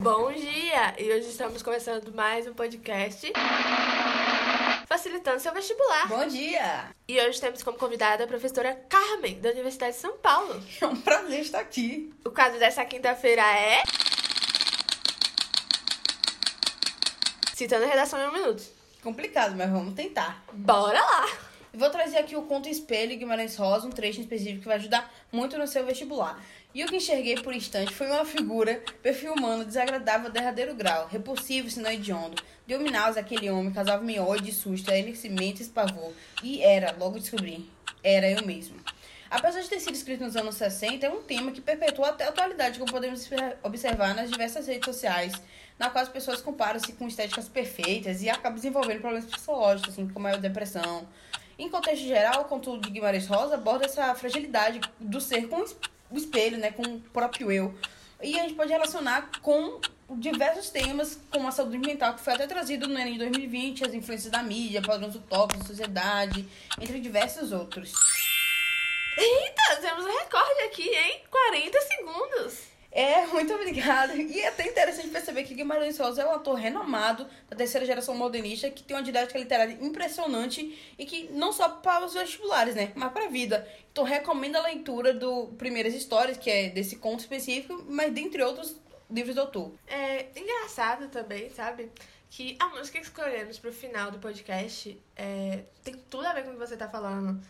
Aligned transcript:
Bom 0.00 0.30
dia! 0.30 0.94
E 0.96 1.12
hoje 1.12 1.28
estamos 1.28 1.60
começando 1.60 2.14
mais 2.14 2.46
um 2.46 2.54
podcast 2.54 3.32
facilitando 4.86 5.40
seu 5.40 5.52
vestibular. 5.52 6.06
Bom 6.06 6.24
dia! 6.28 6.94
E 7.08 7.20
hoje 7.20 7.40
temos 7.40 7.64
como 7.64 7.76
convidada 7.76 8.22
a 8.22 8.26
professora 8.28 8.80
Carmen, 8.88 9.40
da 9.40 9.50
Universidade 9.50 9.96
de 9.96 10.00
São 10.00 10.16
Paulo. 10.18 10.62
É 10.80 10.86
um 10.86 10.94
prazer 11.00 11.40
estar 11.40 11.58
aqui. 11.58 12.14
O 12.24 12.30
quadro 12.30 12.60
dessa 12.60 12.84
quinta-feira 12.84 13.42
é. 13.42 13.82
Citando 17.56 17.84
a 17.84 17.88
redação 17.88 18.22
em 18.22 18.28
um 18.28 18.32
minuto. 18.32 18.62
Complicado, 19.02 19.56
mas 19.56 19.68
vamos 19.68 19.94
tentar. 19.94 20.44
Bora 20.52 21.00
lá! 21.00 21.47
Vou 21.78 21.90
trazer 21.90 22.18
aqui 22.18 22.34
o 22.34 22.42
conto 22.42 22.68
Espelho 22.68 23.16
Guimarães 23.16 23.54
Rosa, 23.54 23.86
um 23.86 23.90
trecho 23.90 24.20
específico 24.20 24.62
que 24.62 24.66
vai 24.66 24.78
ajudar 24.78 25.14
muito 25.30 25.56
no 25.56 25.64
seu 25.64 25.86
vestibular. 25.86 26.36
E 26.74 26.82
o 26.82 26.88
que 26.88 26.96
enxerguei 26.96 27.36
por 27.36 27.54
instante 27.54 27.94
foi 27.94 28.08
uma 28.08 28.24
figura, 28.24 28.82
perfil 29.00 29.32
humano, 29.32 29.64
desagradável, 29.64 30.28
derradeiro 30.28 30.74
grau, 30.74 31.06
repulsivo, 31.06 31.70
senão 31.70 31.88
hediondo. 31.88 32.42
De 32.66 32.74
hominause 32.74 33.20
aquele 33.20 33.48
homem 33.48 33.72
causava-me 33.72 34.18
ódio 34.18 34.50
e 34.50 34.52
susto, 34.52 34.90
enlouquecimento 34.90 35.62
e 35.62 35.66
pavor. 35.66 36.12
E 36.42 36.60
era, 36.64 36.96
logo 36.98 37.20
descobri, 37.20 37.70
era 38.02 38.28
eu 38.28 38.44
mesmo. 38.44 38.74
Apesar 39.30 39.60
de 39.60 39.68
ter 39.68 39.78
sido 39.78 39.94
escrito 39.94 40.24
nos 40.24 40.34
anos 40.34 40.56
60, 40.56 41.06
é 41.06 41.10
um 41.10 41.22
tema 41.22 41.52
que 41.52 41.60
perpetua 41.60 42.08
até 42.08 42.24
a 42.24 42.30
atualidade, 42.30 42.80
como 42.80 42.90
podemos 42.90 43.30
observar 43.62 44.16
nas 44.16 44.28
diversas 44.28 44.66
redes 44.66 44.84
sociais, 44.84 45.32
na 45.78 45.88
qual 45.90 46.02
as 46.02 46.08
pessoas 46.08 46.40
comparam-se 46.40 46.92
com 46.94 47.06
estéticas 47.06 47.48
perfeitas 47.48 48.20
e 48.20 48.28
acabam 48.28 48.56
desenvolvendo 48.56 49.00
problemas 49.00 49.30
psicológicos, 49.30 49.92
assim, 49.92 50.08
como 50.08 50.26
a 50.26 50.32
depressão. 50.32 51.06
Em 51.58 51.68
contexto 51.68 52.06
geral, 52.06 52.42
o 52.42 52.44
conto 52.44 52.78
de 52.78 52.88
Guimarães 52.88 53.26
Rosa 53.26 53.56
aborda 53.56 53.86
essa 53.86 54.14
fragilidade 54.14 54.80
do 55.00 55.20
ser 55.20 55.48
com 55.48 55.64
o 56.10 56.16
espelho, 56.16 56.56
né, 56.56 56.70
com 56.70 56.82
o 56.82 57.00
próprio 57.00 57.50
eu. 57.50 57.74
E 58.22 58.38
a 58.38 58.42
gente 58.42 58.54
pode 58.54 58.70
relacionar 58.70 59.30
com 59.42 59.80
diversos 60.10 60.70
temas, 60.70 61.20
como 61.30 61.48
a 61.48 61.52
saúde 61.52 61.76
mental, 61.78 62.14
que 62.14 62.20
foi 62.20 62.32
até 62.32 62.46
trazido 62.46 62.86
no 62.86 62.98
Enem 62.98 63.14
de 63.14 63.18
2020, 63.18 63.84
as 63.84 63.92
influências 63.92 64.30
da 64.30 64.42
mídia, 64.42 64.80
padrões 64.80 65.14
utópicos 65.16 65.62
da 65.62 65.68
sociedade, 65.68 66.48
entre 66.80 67.00
diversos 67.00 67.52
outros. 67.52 67.92
Eita, 69.18 69.80
temos 69.80 70.04
um 70.04 70.16
recorde 70.16 70.60
aqui, 70.66 70.88
hein? 70.88 71.22
40 71.28 71.80
segundos. 71.80 71.97
Muito 73.38 73.54
obrigada. 73.54 74.16
E 74.16 74.40
é 74.40 74.48
até 74.48 74.66
interessante 74.66 75.08
perceber 75.10 75.44
que 75.44 75.54
Guimarães 75.54 75.96
Rosa 75.96 76.22
é 76.22 76.26
um 76.26 76.32
ator 76.32 76.56
renomado 76.56 77.24
da 77.48 77.56
terceira 77.56 77.86
geração 77.86 78.16
modernista 78.16 78.68
que 78.68 78.82
tem 78.82 78.96
uma 78.96 79.02
didática 79.02 79.38
literária 79.38 79.78
impressionante 79.80 80.76
e 80.98 81.06
que 81.06 81.30
não 81.30 81.52
só 81.52 81.68
para 81.68 82.04
os 82.04 82.14
vestibulares, 82.14 82.74
né, 82.74 82.90
mas 82.96 83.12
para 83.12 83.26
a 83.26 83.28
vida. 83.28 83.66
Então 83.92 84.02
recomendo 84.02 84.56
a 84.56 84.62
leitura 84.62 85.14
do 85.14 85.46
Primeiras 85.56 85.94
Histórias, 85.94 86.36
que 86.36 86.50
é 86.50 86.68
desse 86.68 86.96
conto 86.96 87.20
específico, 87.20 87.84
mas 87.88 88.12
dentre 88.12 88.42
outros 88.42 88.74
livros 89.08 89.36
do 89.36 89.42
autor. 89.42 89.72
É 89.86 90.26
engraçado 90.34 91.06
também, 91.08 91.48
sabe? 91.50 91.92
Que 92.28 92.56
a 92.58 92.68
música 92.70 92.98
que 92.98 93.04
escolhemos 93.04 93.56
pro 93.60 93.72
final 93.72 94.10
do 94.10 94.18
podcast 94.18 95.00
é, 95.14 95.60
tem 95.84 95.94
tudo 96.10 96.26
a 96.26 96.32
ver 96.32 96.42
com 96.42 96.50
o 96.50 96.52
que 96.54 96.58
você 96.58 96.76
tá 96.76 96.88
falando 96.88 97.40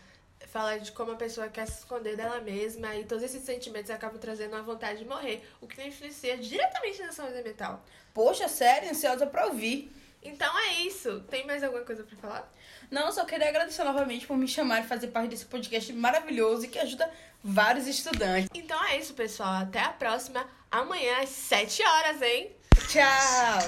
fala 0.47 0.77
de 0.79 0.91
como 0.91 1.11
a 1.11 1.15
pessoa 1.15 1.47
quer 1.47 1.67
se 1.67 1.79
esconder 1.79 2.15
dela 2.15 2.39
mesma 2.41 2.95
e 2.95 3.03
todos 3.03 3.23
esses 3.23 3.43
sentimentos 3.43 3.91
acabam 3.91 4.19
trazendo 4.19 4.55
a 4.55 4.61
vontade 4.61 4.99
de 4.99 5.05
morrer, 5.05 5.47
o 5.61 5.67
que 5.67 5.81
influencia 5.81 6.37
diretamente 6.37 7.01
na 7.01 7.11
saúde 7.11 7.41
mental. 7.43 7.83
Poxa, 8.13 8.47
sério, 8.47 8.89
ansiosa 8.89 9.27
pra 9.27 9.45
ouvir. 9.45 9.93
Então 10.21 10.57
é 10.59 10.81
isso. 10.81 11.21
Tem 11.29 11.45
mais 11.45 11.63
alguma 11.63 11.83
coisa 11.83 12.03
para 12.03 12.17
falar? 12.17 12.53
Não, 12.91 13.11
só 13.11 13.23
queria 13.23 13.47
agradecer 13.47 13.83
novamente 13.83 14.27
por 14.27 14.35
me 14.37 14.47
chamar 14.47 14.81
e 14.81 14.87
fazer 14.87 15.07
parte 15.07 15.29
desse 15.29 15.45
podcast 15.45 15.93
maravilhoso 15.93 16.65
e 16.65 16.67
que 16.67 16.79
ajuda 16.79 17.09
vários 17.43 17.87
estudantes. 17.87 18.49
Então 18.53 18.83
é 18.85 18.97
isso, 18.97 19.13
pessoal. 19.13 19.61
Até 19.61 19.79
a 19.79 19.89
próxima. 19.89 20.45
Amanhã 20.69 21.21
às 21.21 21.29
7 21.29 21.81
horas, 21.83 22.21
hein? 22.21 22.51
Tchau! 22.89 23.59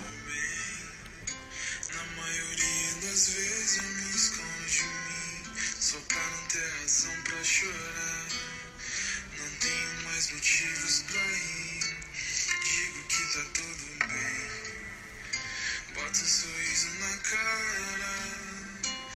Chorar. 7.44 8.28
Não 9.38 9.50
tenho 9.60 10.04
mais 10.04 10.32
motivos 10.32 11.04
pra 11.04 11.22
rir. 11.22 11.98
Digo 12.64 13.04
que 13.08 13.34
tá 13.34 13.44
tudo 13.54 14.08
bem. 14.08 14.74
Bota 15.94 16.10
um 16.10 16.14
sorriso 16.14 16.90
na 17.00 17.18
cara. 17.18 18.51